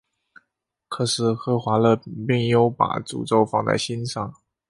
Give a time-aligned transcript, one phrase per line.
[0.89, 4.33] 可是赫华勒没有把诅咒放在心上。